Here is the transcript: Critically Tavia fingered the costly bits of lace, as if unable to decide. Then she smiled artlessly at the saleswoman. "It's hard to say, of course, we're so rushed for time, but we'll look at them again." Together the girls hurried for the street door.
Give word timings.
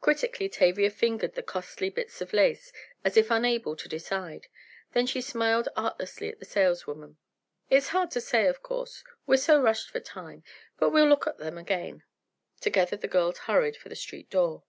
Critically 0.00 0.48
Tavia 0.48 0.88
fingered 0.88 1.34
the 1.34 1.42
costly 1.42 1.90
bits 1.90 2.22
of 2.22 2.32
lace, 2.32 2.72
as 3.04 3.14
if 3.18 3.30
unable 3.30 3.76
to 3.76 3.90
decide. 3.90 4.46
Then 4.92 5.04
she 5.06 5.20
smiled 5.20 5.68
artlessly 5.76 6.30
at 6.30 6.38
the 6.38 6.46
saleswoman. 6.46 7.18
"It's 7.68 7.88
hard 7.88 8.10
to 8.12 8.22
say, 8.22 8.46
of 8.46 8.62
course, 8.62 9.04
we're 9.26 9.36
so 9.36 9.60
rushed 9.60 9.90
for 9.90 10.00
time, 10.00 10.42
but 10.78 10.92
we'll 10.92 11.08
look 11.08 11.26
at 11.26 11.36
them 11.36 11.58
again." 11.58 12.04
Together 12.58 12.96
the 12.96 13.06
girls 13.06 13.36
hurried 13.40 13.76
for 13.76 13.90
the 13.90 13.96
street 13.96 14.30
door. 14.30 14.64